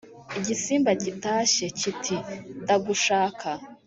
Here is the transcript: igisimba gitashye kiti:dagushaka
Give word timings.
igisimba 0.39 0.91
gitashye 1.03 1.65
kiti:dagushaka 1.79 3.49